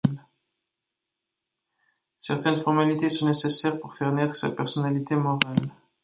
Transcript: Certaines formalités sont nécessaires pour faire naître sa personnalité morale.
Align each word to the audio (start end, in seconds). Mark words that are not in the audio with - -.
Certaines 2.17 2.59
formalités 2.63 3.07
sont 3.09 3.27
nécessaires 3.27 3.79
pour 3.79 3.93
faire 3.95 4.11
naître 4.11 4.35
sa 4.35 4.49
personnalité 4.49 5.15
morale. 5.15 5.57